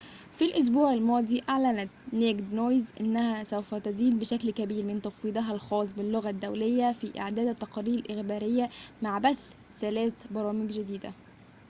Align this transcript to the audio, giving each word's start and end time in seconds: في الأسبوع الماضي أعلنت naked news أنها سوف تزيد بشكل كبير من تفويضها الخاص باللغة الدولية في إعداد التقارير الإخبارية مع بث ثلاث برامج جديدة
في 0.35 0.45
الأسبوع 0.45 0.93
الماضي 0.93 1.43
أعلنت 1.49 1.89
naked 2.13 2.41
news 2.55 3.01
أنها 3.01 3.43
سوف 3.43 3.75
تزيد 3.75 4.19
بشكل 4.19 4.51
كبير 4.51 4.83
من 4.83 5.01
تفويضها 5.01 5.51
الخاص 5.53 5.91
باللغة 5.93 6.29
الدولية 6.29 6.91
في 6.93 7.19
إعداد 7.19 7.47
التقارير 7.47 7.99
الإخبارية 7.99 8.69
مع 9.01 9.17
بث 9.17 9.53
ثلاث 9.79 10.13
برامج 10.31 10.67
جديدة 10.71 11.11